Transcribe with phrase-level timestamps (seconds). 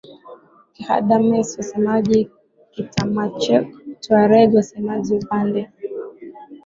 [0.73, 2.19] Kighadames wasemaji
[2.73, 3.65] Kitamascheq
[4.01, 5.61] Tuareg wasemaji Upande